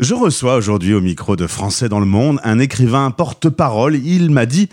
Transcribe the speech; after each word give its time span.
Je 0.00 0.14
reçois 0.14 0.56
aujourd'hui 0.56 0.94
au 0.94 1.02
micro 1.02 1.36
de 1.36 1.46
Français 1.46 1.90
dans 1.90 2.00
le 2.00 2.06
monde 2.06 2.40
un 2.42 2.58
écrivain 2.58 3.10
porte-parole. 3.10 3.96
Il 3.96 4.30
m'a 4.30 4.46
dit 4.46 4.70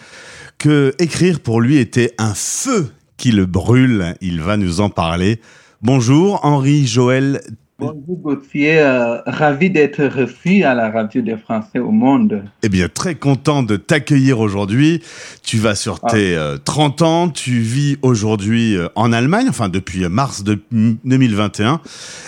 que 0.58 0.96
écrire 1.00 1.42
pour 1.42 1.60
lui 1.60 1.76
était 1.80 2.14
un 2.18 2.34
feu 2.34 2.94
qui 3.18 3.34
le 3.34 3.46
brûle. 3.46 4.16
Il 4.22 4.40
va 4.40 4.56
nous 4.56 4.80
en 4.80 4.90
parler. 4.90 5.42
Bonjour 5.82 6.46
Henri 6.46 6.88
Joël 6.88 7.42
Bonjour 7.80 8.18
Gauthier, 8.24 8.80
euh, 8.80 9.22
ravi 9.28 9.70
d'être 9.70 10.04
reçu 10.04 10.64
à 10.64 10.74
la 10.74 10.90
radio 10.90 11.22
des 11.22 11.38
Français 11.38 11.78
au 11.78 11.92
monde. 11.92 12.44
Eh 12.64 12.70
bien, 12.70 12.90
très 12.90 13.14
content 13.14 13.62
de 13.62 13.76
t'accueillir 13.76 14.40
aujourd'hui. 14.40 15.04
Tu 15.44 15.58
vas 15.60 15.76
sur 15.76 16.00
ah. 16.02 16.10
tes 16.10 16.36
30 16.66 17.02
euh, 17.02 17.06
ans, 17.06 17.30
tu 17.30 17.60
vis 17.60 17.98
aujourd'hui 18.02 18.76
euh, 18.76 18.88
en 18.96 19.14
Allemagne, 19.14 19.46
enfin 19.48 19.70
depuis 19.70 20.08
mars 20.10 20.44
de 20.44 20.60
2021, 20.72 21.80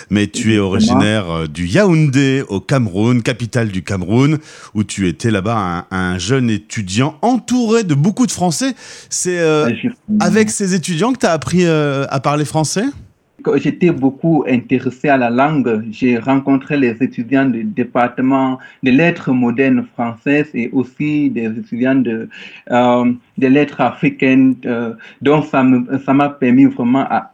mais 0.08 0.28
tu 0.28 0.54
es 0.54 0.60
originaire 0.60 1.48
du 1.48 1.66
Yaoundé 1.66 2.44
au 2.48 2.60
Cameroun, 2.60 3.20
capitale 3.20 3.70
du 3.70 3.82
Cameroun, 3.82 4.38
où 4.74 4.84
tu 4.84 5.08
étais 5.08 5.32
là-bas 5.32 5.86
un, 5.90 5.96
un, 5.96 6.18
jeune 6.18 6.48
étudiant 6.48 7.16
entouré 7.22 7.82
de 7.82 7.94
beaucoup 7.94 8.28
de 8.28 8.32
Français. 8.32 8.74
C'est 9.08 9.40
avec 10.20 10.50
ces 10.50 10.76
étudiants 10.76 11.12
que 11.12 11.18
tu 11.18 11.26
as 11.26 11.32
appris 11.32 11.66
à 11.66 12.20
parler 12.20 12.44
français? 12.44 12.84
J'étais 13.56 13.90
beaucoup 13.90 14.44
intéressé 14.48 15.08
à 15.08 15.16
la 15.16 15.30
langue. 15.30 15.84
J'ai 15.90 16.18
rencontré 16.18 16.76
les 16.76 16.96
étudiants 17.02 17.46
du 17.46 17.64
département 17.64 18.58
des 18.82 18.92
lettres 18.92 19.32
modernes 19.32 19.84
françaises 19.94 20.50
et 20.54 20.70
aussi 20.72 21.30
des 21.30 21.46
étudiants 21.46 21.94
de, 21.94 22.28
euh, 22.70 23.12
des 23.38 23.48
lettres 23.48 23.80
africaines. 23.80 24.56
Euh, 24.66 24.94
donc, 25.22 25.44
ça 25.46 25.62
m'a 25.62 26.28
permis 26.28 26.66
vraiment 26.66 27.06
à 27.10 27.32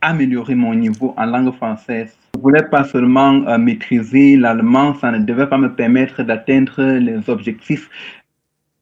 améliorer 0.00 0.54
mon 0.54 0.74
niveau 0.74 1.14
en 1.16 1.26
langue 1.26 1.54
française. 1.54 2.16
Je 2.34 2.38
ne 2.38 2.42
voulais 2.42 2.64
pas 2.64 2.84
seulement 2.84 3.46
euh, 3.46 3.58
maîtriser 3.58 4.36
l'allemand, 4.36 4.94
ça 5.00 5.10
ne 5.12 5.18
devait 5.24 5.46
pas 5.46 5.58
me 5.58 5.72
permettre 5.72 6.22
d'atteindre 6.22 6.82
les 6.98 7.28
objectifs 7.28 7.88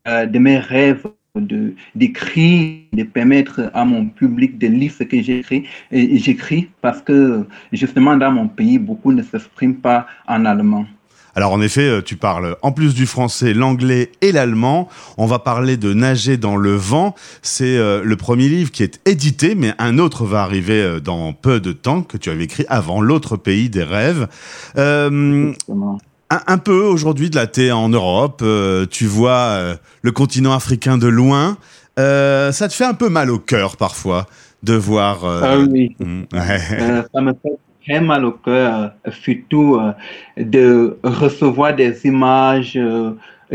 de 0.05 0.39
mes 0.41 0.59
rêves 0.59 1.07
de 1.41 1.75
d'écrire, 1.95 2.81
de 2.93 3.05
permettre 3.05 3.71
à 3.73 3.87
mon 3.87 4.07
public 4.07 4.59
de 4.59 4.67
lire 4.67 4.93
ce 4.93 5.05
que 5.05 5.23
j'écris. 5.23 5.65
Et 5.91 6.19
j'écris 6.19 6.69
parce 6.83 7.01
que 7.01 7.47
justement 7.73 8.17
dans 8.17 8.31
mon 8.31 8.49
pays, 8.49 8.79
beaucoup 8.79 9.13
ne 9.13 9.23
s'expriment 9.23 9.77
pas 9.77 10.07
en 10.29 10.45
allemand. 10.45 10.85
Alors 11.35 11.53
en 11.53 11.63
effet, 11.63 11.89
euh, 11.89 12.03
tu 12.03 12.17
parles 12.17 12.57
en 12.61 12.73
plus 12.73 12.95
du 12.95 13.07
français, 13.07 13.55
l'anglais 13.55 14.13
et 14.21 14.33
l'allemand. 14.33 14.91
On 15.17 15.25
va 15.25 15.39
parler 15.39 15.79
de 15.79 15.95
Nager 15.95 16.37
dans 16.37 16.57
le 16.57 16.75
vent. 16.75 17.15
C'est 17.41 17.79
euh, 17.79 18.03
le 18.05 18.17
premier 18.17 18.51
livre 18.51 18.71
qui 18.71 18.83
est 18.83 19.01
édité, 19.09 19.55
mais 19.55 19.73
un 19.79 19.97
autre 19.97 20.27
va 20.27 20.43
arriver 20.43 20.83
euh, 20.83 21.01
dans 21.01 21.33
peu 21.33 21.61
de 21.61 21.73
temps 21.73 22.03
que 22.03 22.19
tu 22.19 22.29
avais 22.29 22.45
écrit 22.45 22.67
avant, 22.69 23.01
L'autre 23.01 23.39
pays 23.39 23.71
des 23.71 23.85
rêves 23.85 24.29
un, 26.47 26.59
peu 26.59 26.83
aujourd'hui 26.83 27.31
de 27.31 27.37
la 27.37 27.47
thé 27.47 27.73
en 27.73 27.89
Europe. 27.89 28.41
Euh, 28.43 28.87
tu 28.87 29.07
vois 29.07 29.31
euh, 29.31 29.75
le 30.03 30.13
continent 30.13 30.53
africain 30.53 30.99
de 30.99 31.09
loin. 31.09 31.57
Euh, 31.99 32.53
ça 32.53 32.69
te 32.69 32.75
fait 32.75 32.85
un 32.85 32.95
peu 32.95 33.09
mal 33.09 33.31
au 33.31 33.39
cœur 33.39 33.77
parfois 33.77 34.27
de 34.63 34.75
voir. 34.75 35.25
ah 35.25 35.59
oui. 35.59 35.95
Hmm, 35.99 36.23
ça 36.33 37.21
me 37.21 37.33
fait 37.33 37.59
très 37.85 38.01
mal 38.01 38.25
au 38.25 38.33
cœur, 38.33 38.93
surtout 39.23 39.81
de 40.37 40.97
recevoir 41.03 41.75
des 41.75 42.07
images 42.07 42.79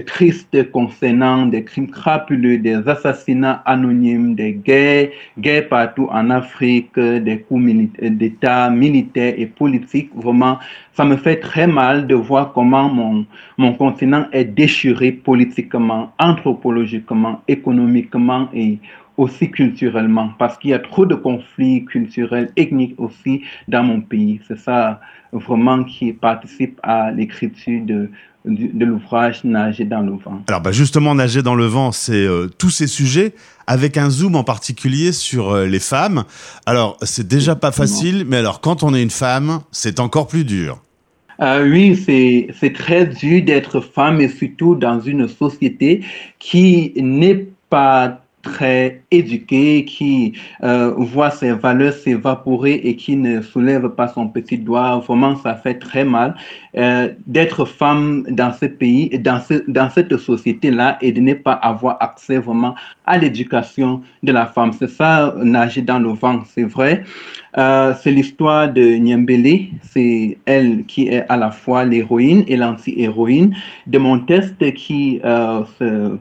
triste 0.05 0.71
concernant 0.71 1.45
des 1.45 1.63
crimes 1.63 1.89
crapuleux, 1.89 2.57
des 2.57 2.87
assassinats 2.87 3.61
anonymes, 3.65 4.35
des 4.35 4.53
guerres, 4.53 5.09
guerres 5.39 5.67
partout 5.69 6.07
en 6.11 6.29
Afrique, 6.29 6.97
des 6.99 7.39
coups 7.39 7.71
d'État 8.01 8.69
militaires 8.69 9.33
et 9.37 9.45
politiques. 9.45 10.11
Vraiment, 10.15 10.59
ça 10.93 11.05
me 11.05 11.15
fait 11.17 11.37
très 11.37 11.67
mal 11.67 12.07
de 12.07 12.15
voir 12.15 12.53
comment 12.53 12.89
mon, 12.89 13.25
mon 13.57 13.73
continent 13.73 14.25
est 14.31 14.45
déchiré 14.45 15.11
politiquement, 15.11 16.11
anthropologiquement, 16.19 17.41
économiquement 17.47 18.49
et 18.53 18.79
aussi 19.17 19.49
culturellement, 19.49 20.29
parce 20.37 20.57
qu'il 20.57 20.69
y 20.69 20.73
a 20.73 20.79
trop 20.79 21.05
de 21.05 21.15
conflits 21.15 21.85
culturels, 21.85 22.51
ethniques 22.55 22.95
aussi 22.99 23.43
dans 23.67 23.83
mon 23.83 23.99
pays. 24.01 24.39
C'est 24.47 24.59
ça 24.59 25.01
vraiment 25.31 25.83
qui 25.83 26.13
participe 26.13 26.79
à 26.83 27.11
l'écriture 27.11 27.81
de, 27.85 28.09
de, 28.45 28.85
l'ouvrage 28.85 29.43
Nager 29.43 29.85
dans 29.85 30.01
le 30.01 30.13
vent. 30.13 30.41
Alors 30.47 30.61
bah 30.61 30.71
justement, 30.71 31.15
Nager 31.15 31.41
dans 31.41 31.55
le 31.55 31.65
vent, 31.65 31.91
c'est 31.91 32.13
euh, 32.13 32.47
tous 32.57 32.69
ces 32.69 32.87
sujets 32.87 33.33
avec 33.67 33.97
un 33.97 34.09
zoom 34.09 34.35
en 34.35 34.43
particulier 34.43 35.11
sur 35.11 35.51
euh, 35.51 35.65
les 35.65 35.79
femmes. 35.79 36.23
Alors 36.65 36.97
c'est 37.01 37.27
déjà 37.27 37.55
pas 37.55 37.71
facile, 37.71 38.25
mais 38.27 38.37
alors 38.37 38.61
quand 38.61 38.83
on 38.83 38.93
est 38.93 39.01
une 39.03 39.09
femme, 39.09 39.61
c'est 39.71 39.99
encore 39.99 40.27
plus 40.27 40.45
dur. 40.45 40.81
Euh, 41.39 41.69
oui, 41.69 41.95
c'est 42.59 42.73
très 42.73 43.05
dur 43.05 43.43
d'être 43.43 43.79
femme 43.81 44.21
et 44.21 44.29
surtout 44.29 44.75
dans 44.75 44.99
une 44.99 45.27
société 45.27 46.03
qui 46.39 46.93
n'est 46.95 47.47
pas 47.69 48.21
très 48.41 49.03
éduqué, 49.11 49.85
qui 49.85 50.33
euh, 50.63 50.93
voit 50.97 51.31
ses 51.31 51.51
valeurs 51.51 51.93
s'évaporer 51.93 52.73
et 52.73 52.95
qui 52.95 53.15
ne 53.15 53.41
soulève 53.41 53.89
pas 53.89 54.07
son 54.07 54.27
petit 54.27 54.57
doigt, 54.57 54.99
vraiment, 54.99 55.35
ça 55.35 55.55
fait 55.55 55.79
très 55.79 56.05
mal 56.05 56.35
euh, 56.77 57.09
d'être 57.25 57.65
femme 57.65 58.23
dans 58.29 58.53
ce 58.53 58.65
pays, 58.65 59.09
dans, 59.19 59.41
ce, 59.41 59.63
dans 59.67 59.89
cette 59.89 60.15
société-là 60.15 60.97
et 61.01 61.11
de 61.11 61.19
ne 61.19 61.33
pas 61.33 61.53
avoir 61.53 61.97
accès 61.99 62.37
vraiment 62.37 62.75
à 63.05 63.17
l'éducation 63.17 64.01
de 64.23 64.31
la 64.31 64.45
femme. 64.45 64.71
C'est 64.73 64.89
ça, 64.89 65.33
nager 65.41 65.81
dans 65.81 65.99
le 65.99 66.09
vent, 66.09 66.43
c'est 66.53 66.63
vrai. 66.63 67.03
Euh, 67.57 67.93
c'est 68.01 68.11
l'histoire 68.11 68.71
de 68.71 68.95
Nyembele, 68.97 69.69
c'est 69.81 70.37
elle 70.45 70.85
qui 70.85 71.07
est 71.07 71.25
à 71.29 71.37
la 71.37 71.51
fois 71.51 71.83
l'héroïne 71.83 72.43
et 72.47 72.57
l'anti-héroïne 72.57 73.55
de 73.87 73.97
mon 73.97 74.19
test 74.19 74.73
qui, 74.73 75.19
se, 75.23 76.17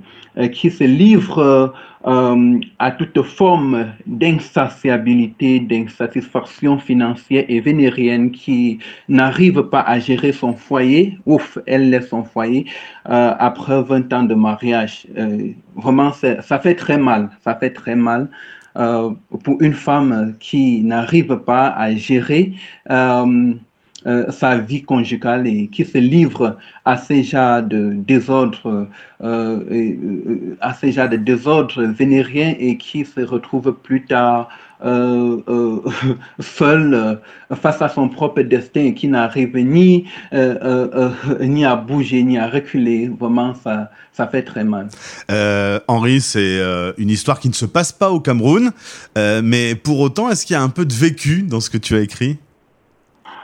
qui 0.53 0.71
se 0.71 0.85
livre 0.85 1.75
euh, 2.07 2.61
à 2.79 2.93
toute 2.93 3.21
forme 3.23 3.93
d'insatiabilité, 4.07 5.59
d'insatisfaction 5.59 6.79
financière 6.79 7.45
et 7.49 7.61
vénérienne 7.61 8.31
qui 8.31 8.79
n'arrive 9.09 9.65
pas 9.65 9.81
à 9.81 9.99
gérer 9.99 10.31
son 10.31 10.46
foyer, 10.53 11.19
ouf, 11.27 11.59
elle 11.67 11.91
laisse 11.91 12.09
son 12.09 12.25
foyer 12.25 12.67
euh, 13.09 13.35
après 13.39 13.83
20 13.83 14.13
ans 14.13 14.23
de 14.23 14.35
mariage. 14.35 15.07
Euh, 15.17 15.53
vraiment, 15.75 16.13
ça 16.13 16.59
fait 16.59 16.75
très 16.75 16.99
mal, 16.99 17.31
ça 17.45 17.55
fait 17.55 17.71
très 17.71 17.97
mal. 17.97 18.29
pour 19.45 19.57
une 19.63 19.73
femme 19.73 20.35
qui 20.39 20.83
n'arrive 20.83 21.37
pas 21.37 21.69
à 21.69 21.95
gérer 21.95 22.53
euh, 24.07 24.31
sa 24.31 24.59
vie 24.59 24.83
conjugale 24.83 25.49
et 25.49 25.67
qui 25.67 25.85
se 25.85 25.99
livre 25.99 26.59
à 26.85 26.97
ces 26.97 27.25
genres 27.25 27.63
de 27.63 27.93
désordres, 27.93 28.87
euh, 29.21 29.65
euh, 29.73 30.57
à 30.61 30.75
ces 30.75 30.93
genres 30.93 31.09
de 31.09 31.17
désordres 31.17 31.83
vénériens 31.83 32.55
et 32.61 32.77
qui 32.77 33.05
se 33.05 33.21
retrouve 33.21 33.73
plus 33.73 34.05
tard 34.05 34.49
seul 36.41 37.21
face 37.55 37.83
à 37.83 37.89
son 37.89 38.09
propre 38.09 38.43
destin 38.43 38.81
et 38.81 38.95
qui 38.95 39.09
n'arrive 39.09 39.57
ni, 39.57 40.07
ni 41.41 41.65
à 41.65 41.77
bouger 41.77 42.23
ni 42.23 42.39
à 42.39 42.49
reculer. 42.49 43.11
Vraiment, 43.19 43.55
ça, 43.55 43.91
ça 44.13 44.27
fait 44.27 44.43
très 44.43 44.65
mal. 44.65 44.89
Henri, 45.89 46.21
c'est 46.21 46.61
une 46.99 47.11
histoire 47.11 47.41
qui 47.41 47.49
ne 47.49 47.55
se 47.55 47.67
passe 47.67 47.93
pas 47.93 48.11
au 48.11 48.21
Cameroun, 48.21 48.73
mais 49.17 49.75
pour 49.75 50.01
autant, 50.01 50.31
est-ce 50.31 50.45
qu'il 50.45 50.55
y 50.55 50.59
a 50.59 50.63
un 50.63 50.69
peu 50.69 50.85
de 50.85 50.95
vécu 50.95 51.43
dans 51.43 51.61
ce 51.61 51.71
que 51.71 51.79
tu 51.79 51.97
as 51.97 52.01
écrit? 52.01 52.39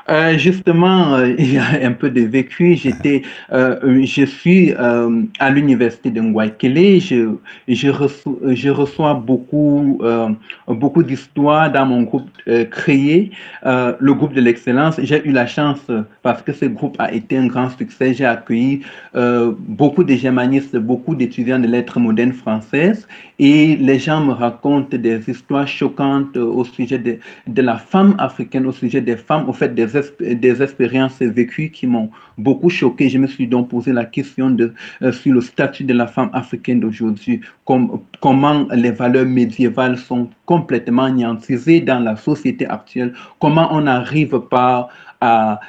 Euh, 0.08 0.36
justement, 0.36 1.14
euh, 1.14 1.34
il 1.38 1.54
y 1.54 1.58
a 1.58 1.64
un 1.82 1.92
peu 1.92 2.10
de 2.10 2.22
vécu. 2.22 2.74
J'étais, 2.74 3.22
euh, 3.52 4.02
je 4.04 4.24
suis 4.24 4.72
à 5.38 5.50
l'université 5.50 6.10
de 6.10 6.20
Ngwaikele. 6.20 7.00
Je, 7.00 7.34
je, 7.68 7.88
reçois, 7.88 8.34
je 8.50 8.68
reçois 8.70 9.14
beaucoup, 9.14 10.00
beaucoup 10.68 11.02
d'histoires 11.02 11.70
dans 11.70 11.86
mon 11.86 12.02
groupe 12.02 12.28
créé, 12.70 13.30
le 13.64 14.12
groupe 14.12 14.34
de 14.34 14.40
l'excellence. 14.40 14.96
J'ai 15.02 15.26
eu 15.26 15.32
la 15.32 15.46
chance, 15.46 15.80
parce 16.22 16.42
que 16.42 16.52
ce 16.52 16.66
groupe 16.66 16.96
a 16.98 17.12
été 17.12 17.36
un 17.36 17.46
grand 17.46 17.70
succès, 17.70 18.14
j'ai 18.14 18.24
accueilli 18.24 18.82
beaucoup 19.14 20.04
de 20.04 20.14
germanistes, 20.14 20.76
beaucoup 20.76 21.14
d'étudiants 21.14 21.58
de 21.58 21.66
lettres 21.66 22.00
modernes 22.00 22.32
françaises. 22.32 23.06
Et 23.38 23.76
les 23.76 23.98
gens 23.98 24.24
me 24.24 24.32
racontent 24.32 24.96
des 24.96 25.28
histoires 25.28 25.66
choquantes 25.66 26.36
au 26.36 26.64
sujet 26.64 26.98
de, 26.98 27.18
de 27.46 27.62
la 27.62 27.76
femme 27.76 28.14
africaine, 28.18 28.66
au 28.66 28.72
sujet 28.72 29.00
des 29.00 29.16
femmes, 29.16 29.48
au 29.48 29.52
fait 29.52 29.74
des 29.74 29.91
des, 30.20 30.62
expériences 30.62 31.18
vécues 31.20 31.70
qui 31.70 31.86
m'ont 31.86 32.10
beaucoup 32.38 32.70
choqué. 32.70 33.08
Je 33.08 33.18
me 33.18 33.26
suis 33.26 33.46
donc 33.46 33.68
posé 33.68 33.92
la 33.92 34.04
question 34.04 34.50
de, 34.50 34.72
euh, 35.02 35.12
sur 35.12 35.34
le 35.34 35.40
statut 35.40 35.84
de 35.84 35.94
la 35.94 36.06
femme 36.06 36.30
africaine 36.32 36.80
d'aujourd'hui, 36.80 37.40
comment 38.20 38.66
les 38.72 38.90
valeurs 38.90 39.26
médiévales 39.26 39.98
sont 39.98 40.28
complètement 40.46 41.04
anéantisées 41.04 41.80
dans 41.80 42.00
la 42.00 42.16
société 42.16 42.66
actuelle, 42.66 43.12
comment 43.38 43.68
on 43.72 43.82
n'arrive 43.82 44.38
pas 44.50 44.88
à, 45.20 45.60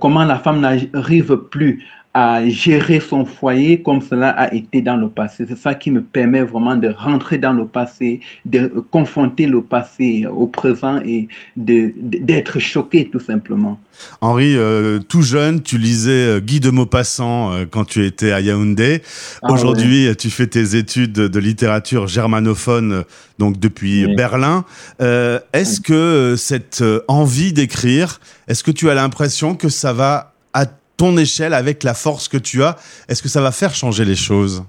comment 0.00 0.24
la 0.24 0.38
femme 0.38 0.60
n'arrive 0.60 1.36
plus 1.50 1.84
à 2.14 2.46
gérer 2.46 3.00
son 3.00 3.24
foyer 3.24 3.82
comme 3.82 4.02
cela 4.02 4.30
a 4.30 4.52
été 4.52 4.82
dans 4.82 4.96
le 4.96 5.08
passé. 5.08 5.46
C'est 5.48 5.58
ça 5.58 5.74
qui 5.74 5.90
me 5.90 6.02
permet 6.02 6.42
vraiment 6.42 6.76
de 6.76 6.88
rentrer 6.88 7.38
dans 7.38 7.54
le 7.54 7.66
passé, 7.66 8.20
de 8.44 8.68
confronter 8.90 9.46
le 9.46 9.62
passé 9.62 10.26
au 10.26 10.46
présent 10.46 11.00
et 11.04 11.28
d'être 11.56 12.58
choqué 12.58 13.08
tout 13.08 13.20
simplement. 13.20 13.80
Henri, 14.20 14.56
euh, 14.56 14.98
tout 14.98 15.22
jeune, 15.22 15.62
tu 15.62 15.78
lisais 15.78 16.10
euh, 16.10 16.40
Guy 16.40 16.60
de 16.60 16.70
Maupassant 16.70 17.52
euh, 17.52 17.64
quand 17.70 17.84
tu 17.84 18.04
étais 18.04 18.32
à 18.32 18.40
Yaoundé. 18.40 19.02
Ah 19.42 19.52
Aujourd'hui, 19.52 20.08
tu 20.16 20.30
fais 20.30 20.46
tes 20.46 20.76
études 20.76 21.12
de 21.12 21.38
littérature 21.38 22.08
germanophone 22.08 23.04
donc 23.38 23.58
depuis 23.58 24.06
Berlin. 24.14 24.64
est-ce 25.00 25.80
que 25.80 26.34
cette 26.36 26.84
envie 27.08 27.52
d'écrire, 27.52 28.20
est-ce 28.46 28.62
que 28.62 28.70
tu 28.70 28.88
as 28.88 28.94
l'impression 28.94 29.56
que 29.56 29.68
ça 29.68 29.92
va 29.92 30.31
ton 30.96 31.16
échelle, 31.16 31.54
avec 31.54 31.82
la 31.82 31.94
force 31.94 32.28
que 32.28 32.38
tu 32.38 32.62
as, 32.62 32.76
est-ce 33.08 33.22
que 33.22 33.28
ça 33.28 33.40
va 33.40 33.52
faire 33.52 33.74
changer 33.74 34.04
les 34.04 34.16
choses? 34.16 34.64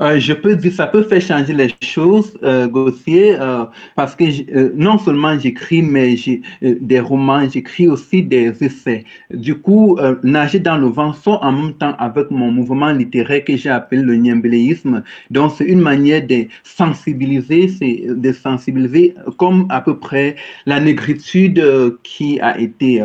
Euh, 0.00 0.18
je 0.18 0.32
peux 0.32 0.56
dire, 0.56 0.72
ça 0.72 0.86
peut 0.86 1.02
faire 1.02 1.20
changer 1.20 1.52
les 1.52 1.68
choses, 1.82 2.38
euh, 2.42 2.66
Gauthier, 2.68 3.36
euh, 3.38 3.64
parce 3.94 4.14
que 4.16 4.24
euh, 4.24 4.72
non 4.74 4.98
seulement 4.98 5.38
j'écris, 5.38 5.82
mais 5.82 6.16
j'ai 6.16 6.40
des 6.62 7.00
romans, 7.00 7.46
j'écris 7.48 7.88
aussi 7.88 8.22
des 8.22 8.52
essais. 8.64 9.04
Du 9.32 9.54
coup, 9.54 9.98
nager 10.22 10.58
dans 10.58 10.78
le 10.78 10.86
vent 10.86 11.12
sont 11.12 11.38
en 11.42 11.52
même 11.52 11.74
temps 11.74 11.94
avec 11.98 12.30
mon 12.30 12.50
mouvement 12.50 12.92
littéraire 12.92 13.44
que 13.44 13.56
j'ai 13.56 13.70
appelé 13.70 14.02
le 14.02 14.16
niembléisme. 14.16 15.02
Donc, 15.30 15.52
c'est 15.56 15.64
une 15.64 15.80
manière 15.80 16.26
de 16.26 16.46
sensibiliser, 16.64 17.66
de 18.08 18.32
sensibiliser 18.32 19.14
comme 19.38 19.66
à 19.68 19.80
peu 19.80 19.98
près 19.98 20.36
la 20.66 20.80
négritude 20.80 21.62
qui 22.02 22.40
a 22.40 22.58
été 22.58 23.02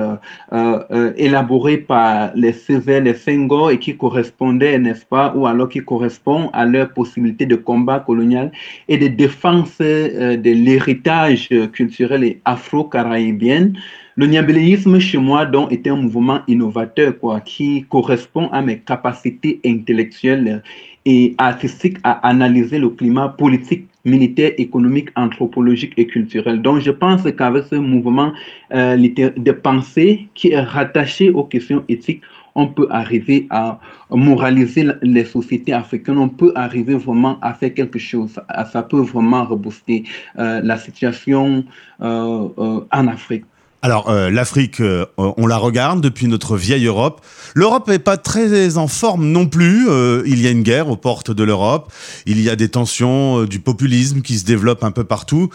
élaborée 1.17 1.77
par 1.77 2.31
les 2.35 2.53
Césaires, 2.53 3.01
les 3.01 3.13
Senghor 3.13 3.71
et 3.71 3.79
qui 3.79 3.95
correspondait, 3.97 4.77
n'est-ce 4.79 5.05
pas, 5.05 5.33
ou 5.35 5.45
alors 5.47 5.69
qui 5.69 5.79
correspond 5.83 6.49
à 6.53 6.65
leur 6.65 6.84
possibilités 6.93 7.45
de 7.45 7.55
combat 7.55 7.99
colonial 7.99 8.51
et 8.87 8.97
de 8.97 9.07
défense 9.07 9.77
euh, 9.81 10.37
de 10.37 10.51
l'héritage 10.51 11.49
culturel 11.73 12.23
et 12.23 12.41
afro-caraïbien. 12.45 13.71
Le 14.17 14.27
niabeléisme 14.27 14.97
chez 14.99 15.17
moi 15.17 15.45
donc 15.45 15.73
était 15.73 15.89
un 15.89 15.97
mouvement 15.97 16.39
innovateur 16.47 17.17
quoi, 17.19 17.41
qui 17.41 17.85
correspond 17.89 18.47
à 18.47 18.61
mes 18.61 18.79
capacités 18.79 19.59
intellectuelles 19.65 20.63
et 21.05 21.35
artistiques 21.37 21.97
à 22.03 22.27
analyser 22.27 22.79
le 22.79 22.89
climat 22.89 23.29
politique, 23.29 23.85
militaire, 24.05 24.51
économique, 24.57 25.09
anthropologique 25.15 25.93
et 25.97 26.07
culturel. 26.07 26.61
Donc 26.61 26.79
je 26.79 26.91
pense 26.91 27.23
qu'avec 27.37 27.65
ce 27.65 27.75
mouvement 27.75 28.31
euh, 28.73 28.95
de 28.97 29.51
pensée 29.51 30.27
qui 30.33 30.51
est 30.51 30.59
rattaché 30.59 31.29
aux 31.29 31.43
questions 31.43 31.83
éthiques, 31.89 32.21
on 32.55 32.67
peut 32.67 32.87
arriver 32.89 33.47
à 33.49 33.79
moraliser 34.09 34.87
les 35.01 35.25
sociétés 35.25 35.73
africaines, 35.73 36.17
on 36.17 36.29
peut 36.29 36.53
arriver 36.55 36.95
vraiment 36.95 37.37
à 37.41 37.53
faire 37.53 37.73
quelque 37.73 37.99
chose. 37.99 38.39
Ça 38.71 38.81
peut 38.81 39.01
vraiment 39.01 39.43
rebooster 39.45 40.03
euh, 40.39 40.61
la 40.63 40.77
situation 40.77 41.65
euh, 42.01 42.47
euh, 42.57 42.79
en 42.91 43.07
Afrique. 43.07 43.43
Alors 43.81 44.11
l'Afrique, 44.11 44.81
on 45.17 45.45
la 45.45 45.57
regarde 45.57 46.01
depuis 46.01 46.25
notre 46.25 46.57
vieille 46.57 46.87
Europe. 46.87 47.23
L'Europe 47.53 47.87
n'est 47.87 47.99
pas 47.99 48.17
très 48.17 48.79
en 48.79 48.87
forme 48.87 49.27
non 49.27 49.45
plus. 49.45 49.87
il 50.25 50.41
y 50.41 50.47
a 50.47 50.49
une 50.49 50.63
guerre 50.63 50.89
aux 50.89 50.97
portes 50.97 51.29
de 51.29 51.43
l'Europe. 51.43 51.93
Il 52.25 52.41
y 52.41 52.49
a 52.49 52.55
des 52.55 52.69
tensions, 52.69 53.43
du 53.43 53.59
populisme 53.59 54.21
qui 54.21 54.39
se 54.39 54.45
développe 54.45 54.83
un 54.83 54.89
peu 54.89 55.03
partout. 55.03 55.51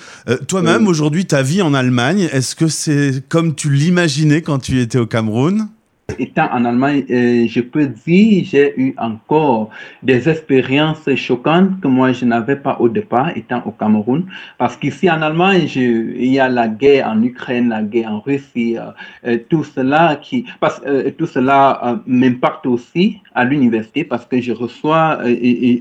Toi-même, 0.46 0.86
aujourd'hui, 0.86 1.26
ta 1.26 1.42
vie 1.42 1.60
en 1.60 1.74
Allemagne, 1.74 2.28
est-ce 2.32 2.54
que 2.54 2.68
c'est 2.68 3.28
comme 3.28 3.56
tu 3.56 3.68
l'imaginais 3.68 4.42
quand 4.42 4.60
tu 4.60 4.80
étais 4.80 4.98
au 4.98 5.06
Cameroun? 5.06 5.68
Étant 6.18 6.48
en 6.52 6.64
Allemagne, 6.64 7.04
euh, 7.10 7.46
je 7.48 7.60
peux 7.60 7.86
dire 7.86 8.44
j'ai 8.44 8.74
eu 8.80 8.94
encore 8.98 9.70
des 10.02 10.28
expériences 10.28 11.08
choquantes 11.16 11.80
que 11.80 11.88
moi 11.88 12.12
je 12.12 12.24
n'avais 12.24 12.56
pas 12.56 12.76
au 12.80 12.88
départ 12.88 13.36
étant 13.36 13.62
au 13.66 13.70
Cameroun. 13.70 14.24
Parce 14.58 14.76
qu'ici 14.76 15.10
en 15.10 15.22
Allemagne, 15.22 15.68
il 15.74 16.32
y 16.32 16.38
a 16.38 16.48
la 16.48 16.68
guerre 16.68 17.08
en 17.08 17.22
Ukraine, 17.22 17.68
la 17.68 17.82
guerre 17.82 18.12
en 18.12 18.20
Russie, 18.20 18.76
euh, 18.76 18.90
euh, 19.26 19.38
tout 19.48 19.64
cela 19.64 20.16
qui, 20.20 20.44
parce, 20.60 20.80
tout 21.18 21.26
cela 21.26 22.00
m'impacte 22.06 22.66
aussi 22.66 23.20
à 23.34 23.44
l'université 23.44 24.04
parce 24.04 24.24
que 24.26 24.40
je 24.40 24.52
reçois, 24.52 25.18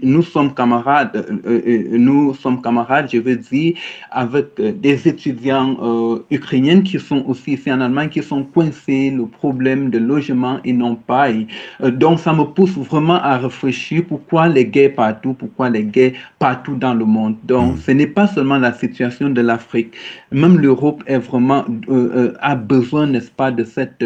nous 0.03 0.21
sommes 0.21 0.53
camarades, 0.53 1.25
nous 1.91 2.33
sommes 2.33 2.61
camarades, 2.61 3.09
je 3.11 3.17
veux 3.17 3.35
dire, 3.35 3.73
avec 4.11 4.59
des 4.59 5.07
étudiants 5.07 6.21
ukrainiens 6.29 6.81
qui 6.81 6.99
sont 6.99 7.23
aussi 7.27 7.53
ici 7.53 7.71
en 7.71 7.81
Allemagne, 7.81 8.09
qui 8.09 8.23
sont 8.23 8.43
coincés, 8.43 9.11
le 9.11 9.25
problème 9.25 9.89
de 9.89 9.97
l'eau 9.97 10.18
et 10.63 10.73
non 10.73 10.95
pas. 10.95 11.29
Euh, 11.29 11.91
donc, 11.91 12.19
ça 12.19 12.33
me 12.33 12.43
pousse 12.43 12.77
vraiment 12.77 13.21
à 13.21 13.37
réfléchir 13.37 14.03
pourquoi 14.07 14.47
les 14.47 14.65
guerres 14.65 14.95
partout, 14.95 15.33
pourquoi 15.33 15.69
les 15.69 15.83
guerres 15.83 16.13
partout 16.39 16.75
dans 16.75 16.93
le 16.93 17.05
monde. 17.05 17.35
Donc, 17.43 17.75
mm. 17.75 17.77
ce 17.77 17.91
n'est 17.91 18.07
pas 18.07 18.27
seulement 18.27 18.57
la 18.57 18.73
situation 18.73 19.29
de 19.29 19.41
l'Afrique. 19.41 19.93
Même 20.31 20.57
l'Europe 20.59 21.03
est 21.07 21.17
vraiment, 21.17 21.65
euh, 21.89 22.11
euh, 22.15 22.33
a 22.39 22.55
besoin, 22.55 23.07
n'est-ce 23.07 23.31
pas, 23.31 23.51
de 23.51 23.63
cette, 23.63 24.03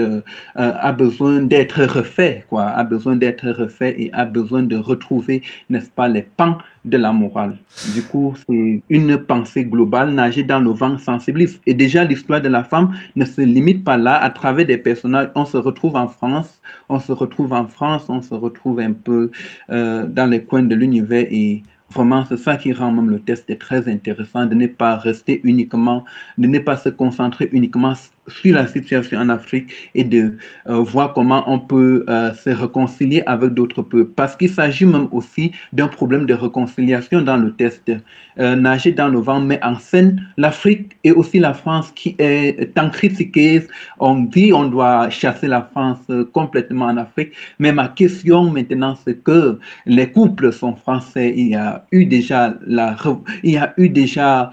a 0.56 0.92
besoin 0.92 1.42
d'être 1.42 1.84
refait, 1.84 2.46
quoi, 2.50 2.66
a 2.66 2.84
besoin 2.84 3.16
d'être 3.16 3.50
refait 3.50 3.96
et 3.98 4.12
a 4.14 4.26
besoin 4.26 4.64
de 4.64 4.78
retrouver, 4.78 5.42
n'est-ce 5.70 5.90
pas, 5.90 6.08
les 6.08 6.24
pans 6.24 6.58
de 6.86 6.98
la 6.98 7.14
morale. 7.14 7.58
Du 7.94 8.04
coup, 8.04 8.34
c'est 8.46 8.82
une 8.90 9.18
pensée 9.18 9.64
globale, 9.66 10.12
nager 10.12 10.44
dans 10.44 10.60
le 10.60 10.72
vent 10.72 10.98
sensibilise. 10.98 11.60
Et 11.66 11.74
déjà, 11.74 12.04
l'histoire 12.04 12.42
de 12.42 12.50
la 12.50 12.64
femme 12.64 12.94
ne 13.16 13.26
se 13.26 13.42
limite 13.42 13.84
pas 13.84 13.98
là. 13.98 14.16
À 14.22 14.30
travers 14.30 14.66
des 14.66 14.78
personnages, 14.78 15.30
on 15.36 15.46
se 15.46 15.58
retrouve 15.58 15.96
en 15.96 16.03
France, 16.08 16.62
on 16.90 17.00
se 17.00 17.12
retrouve 17.12 17.54
en 17.54 17.68
France, 17.68 18.06
on 18.10 18.22
se 18.22 18.34
retrouve 18.34 18.80
un 18.80 18.94
peu 18.94 19.32
euh, 19.70 20.06
dans 20.08 20.30
les 20.30 20.44
coins 20.44 20.64
de 20.64 20.76
l'univers 20.76 21.28
et 21.30 21.64
Vraiment, 21.94 22.26
c'est 22.26 22.38
ça 22.38 22.58
qui 22.58 22.74
rend 22.74 22.92
même 22.92 23.12
le 23.12 23.20
test 23.20 23.56
très 23.60 23.88
intéressant, 23.88 24.48
de 24.48 24.56
ne 24.56 24.66
pas 24.66 24.96
rester 24.96 25.42
uniquement, 25.44 26.06
de 26.40 26.48
ne 26.48 26.58
pas 26.58 26.76
se 26.76 26.90
concentrer 26.90 27.50
uniquement 27.52 27.94
sur 28.28 28.56
la 28.56 28.68
situation 28.68 29.20
en 29.20 29.30
Afrique 29.30 29.72
et 29.96 30.04
de 30.04 30.38
euh, 30.68 30.78
voir 30.78 31.14
comment 31.14 31.44
on 31.48 31.60
peut 31.60 32.06
euh, 32.08 32.34
se 32.34 32.50
réconcilier 32.50 33.22
avec 33.26 33.54
d'autres 33.54 33.82
peuples. 33.82 34.12
Parce 34.16 34.36
qu'il 34.36 34.50
s'agit 34.50 34.86
même 34.86 35.08
aussi 35.12 35.52
d'un 35.74 35.88
problème 35.88 36.26
de 36.26 36.34
réconciliation 36.34 37.22
dans 37.22 37.38
le 37.38 37.54
test. 37.54 37.92
Euh, 38.40 38.56
nager 38.56 38.92
dans 38.92 39.10
le 39.10 39.20
vent 39.20 39.40
met 39.40 39.64
en 39.64 39.78
scène 39.78 40.26
l'Afrique 40.38 40.98
et 41.04 41.12
aussi 41.12 41.38
la 41.38 41.54
France 41.54 41.92
qui 41.94 42.16
est 42.18 42.74
tant 42.74 42.90
critiquée. 42.90 43.68
On 44.00 44.22
dit 44.22 44.52
on 44.54 44.66
doit 44.66 45.10
chasser 45.10 45.48
la 45.48 45.62
France 45.62 46.00
complètement 46.32 46.86
en 46.86 46.98
Afrique. 46.98 47.34
Mais 47.60 47.72
ma 47.72 47.90
question 47.90 48.50
maintenant, 48.50 48.96
c'est 49.04 49.22
que 49.22 49.60
les 49.86 50.10
couples 50.10 50.52
sont 50.52 50.76
français. 50.76 51.34
Il 51.36 51.50
y 51.50 51.56
a 51.56 51.86
eu 51.92 52.06
déjà 52.06 52.56
la, 52.66 52.96
il 53.44 53.52
y 53.52 53.58
a 53.58 53.74
eu 53.78 53.90
déjà 53.90 54.50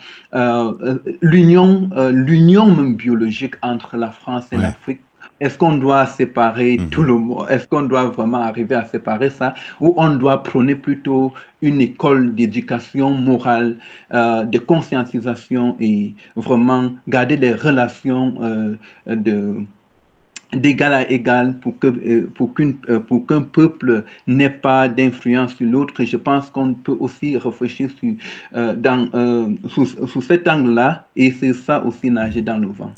l'union, 1.23 1.89
l'union 2.13 2.67
même 2.75 2.97
biologique 2.97 3.55
entre 3.63 3.97
la 3.97 4.11
France 4.11 4.47
et 4.53 4.57
l'Afrique 4.57 5.01
est-ce 5.41 5.57
qu'on 5.57 5.77
doit 5.79 6.07
séparer 6.07 6.77
mhm. 6.79 6.91
tout 6.91 7.03
le 7.03 7.15
monde 7.15 7.47
Est-ce 7.49 7.67
qu'on 7.67 7.83
doit 7.83 8.05
vraiment 8.05 8.43
arriver 8.43 8.75
à 8.75 8.85
séparer 8.85 9.31
ça 9.31 9.55
Ou 9.81 9.95
on 9.97 10.11
doit 10.17 10.43
prôner 10.43 10.75
plutôt 10.75 11.33
une 11.63 11.81
école 11.81 12.35
d'éducation 12.35 13.11
morale, 13.11 13.77
euh, 14.13 14.45
de 14.45 14.59
conscientisation 14.59 15.77
et 15.81 16.15
vraiment 16.37 16.91
garder 17.09 17.37
des 17.37 17.53
relations 17.53 18.35
euh, 18.41 18.77
de 19.07 19.63
d'égal 20.53 20.93
à 20.93 21.09
égal 21.09 21.61
pour 21.61 21.79
que 21.79 21.87
euh, 21.87 22.29
pour 22.35 22.53
qu'une 22.55 22.75
pour 23.07 23.25
qu'un 23.25 23.43
peuple 23.43 24.05
n'ait 24.27 24.51
pas 24.51 24.89
d'influence 24.89 25.55
sur 25.55 25.67
l'autre? 25.67 26.03
Je 26.03 26.17
pense 26.17 26.51
qu'on 26.51 26.75
peut 26.75 26.97
aussi 26.99 27.37
réfléchir 27.37 27.89
sur 27.99 28.15
dans 28.77 29.09
sous, 29.69 29.87
sous, 29.87 30.23
cet 30.23 30.49
angle 30.49 30.75
là 30.75 31.07
et 31.15 31.31
c'est 31.31 31.53
ça 31.53 31.85
aussi 31.85 32.11
nager 32.11 32.43
dans 32.43 32.59
le 32.59 32.67
vent 32.67 32.93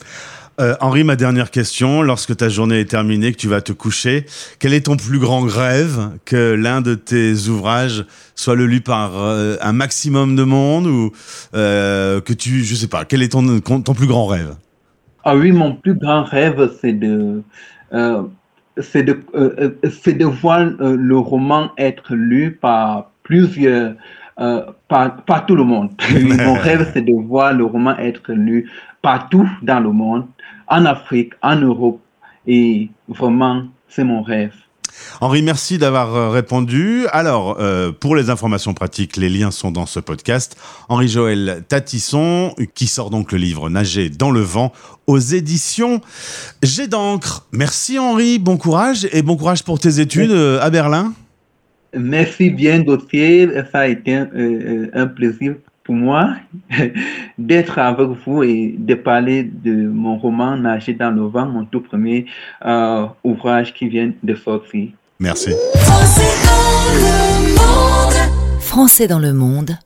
euh, 0.60 0.74
Henri, 0.80 1.02
ma 1.02 1.16
dernière 1.16 1.50
question. 1.50 2.02
Lorsque 2.02 2.36
ta 2.36 2.48
journée 2.48 2.80
est 2.80 2.90
terminée, 2.90 3.32
que 3.32 3.38
tu 3.38 3.48
vas 3.48 3.60
te 3.60 3.72
coucher, 3.72 4.26
quel 4.58 4.74
est 4.74 4.86
ton 4.86 4.96
plus 4.96 5.18
grand 5.18 5.40
rêve 5.40 6.10
que 6.24 6.54
l'un 6.54 6.80
de 6.80 6.94
tes 6.94 7.48
ouvrages 7.48 8.04
soit 8.34 8.54
le 8.54 8.66
lu 8.66 8.80
par 8.80 9.12
euh, 9.16 9.56
un 9.62 9.72
maximum 9.72 10.36
de 10.36 10.42
monde 10.42 10.86
ou 10.86 11.12
euh, 11.54 12.20
que 12.20 12.32
tu, 12.32 12.64
je 12.64 12.74
sais 12.74 12.88
pas, 12.88 13.04
quel 13.04 13.22
est 13.22 13.32
ton, 13.32 13.60
ton 13.60 13.94
plus 13.94 14.06
grand 14.06 14.26
rêve? 14.26 14.54
Ah 15.24 15.36
oui, 15.36 15.52
mon 15.52 15.74
plus 15.74 15.94
grand 15.94 16.24
rêve, 16.24 16.70
c'est 16.80 16.92
de, 16.92 17.42
c'est 18.78 19.04
de, 19.04 19.20
c'est 20.02 20.14
de 20.14 20.24
voir 20.24 20.64
le 20.64 21.16
roman 21.16 21.70
être 21.78 22.14
lu 22.14 22.58
par 22.60 23.12
plusieurs, 23.22 23.94
par, 24.36 25.16
par 25.24 25.46
tout 25.46 25.54
le 25.54 25.62
monde. 25.62 25.90
mon 26.10 26.54
rêve, 26.54 26.90
c'est 26.92 27.02
de 27.02 27.12
voir 27.12 27.52
le 27.54 27.64
roman 27.64 27.96
être 27.98 28.32
lu 28.32 28.68
partout 29.02 29.48
dans 29.62 29.80
le 29.80 29.90
monde, 29.90 30.26
en 30.68 30.84
Afrique, 30.84 31.32
en 31.42 31.56
Europe. 31.56 32.00
Et 32.46 32.90
vraiment, 33.08 33.64
c'est 33.88 34.04
mon 34.04 34.22
rêve. 34.22 34.54
Henri, 35.20 35.42
merci 35.42 35.78
d'avoir 35.78 36.14
euh, 36.14 36.30
répondu. 36.30 37.06
Alors, 37.12 37.56
euh, 37.60 37.92
pour 37.92 38.16
les 38.16 38.30
informations 38.30 38.74
pratiques, 38.74 39.16
les 39.16 39.28
liens 39.28 39.50
sont 39.50 39.70
dans 39.70 39.86
ce 39.86 40.00
podcast. 40.00 40.56
Henri-Joël 40.88 41.64
Tatisson, 41.68 42.54
qui 42.74 42.86
sort 42.86 43.10
donc 43.10 43.32
le 43.32 43.38
livre 43.38 43.70
Nager 43.70 44.10
dans 44.10 44.30
le 44.30 44.40
vent 44.40 44.72
aux 45.06 45.18
éditions 45.18 46.00
J'ai 46.62 46.88
d'encre. 46.88 47.46
Merci 47.52 47.98
Henri, 47.98 48.38
bon 48.38 48.56
courage 48.56 49.08
et 49.12 49.22
bon 49.22 49.36
courage 49.36 49.62
pour 49.62 49.78
tes 49.78 50.00
études 50.00 50.30
euh, 50.30 50.60
à 50.60 50.70
Berlin. 50.70 51.14
Merci 51.96 52.50
bien, 52.50 52.80
Gauthier. 52.80 53.48
Ça 53.70 53.80
a 53.80 53.86
été 53.86 54.14
un 54.14 55.06
plaisir 55.08 55.56
pour 55.84 55.94
moi 55.94 56.34
d'être 57.38 57.78
avec 57.78 58.08
vous 58.24 58.42
et 58.42 58.74
de 58.78 58.94
parler 58.94 59.44
de 59.44 59.88
mon 59.88 60.18
roman 60.18 60.56
Nager 60.56 60.94
dans 60.94 61.10
le 61.10 61.22
vent, 61.22 61.46
mon 61.46 61.64
tout 61.64 61.80
premier 61.80 62.26
euh, 62.64 63.06
ouvrage 63.24 63.74
qui 63.74 63.88
vient 63.88 64.12
de 64.22 64.34
sortir. 64.34 64.90
Merci. 65.18 65.50
Français 68.60 69.06
dans 69.06 69.18
le 69.18 69.32
monde. 69.32 69.76